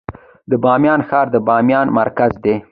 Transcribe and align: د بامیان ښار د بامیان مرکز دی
د 0.49 0.53
بامیان 0.63 1.01
ښار 1.07 1.27
د 1.31 1.37
بامیان 1.47 1.87
مرکز 1.99 2.31
دی 2.43 2.55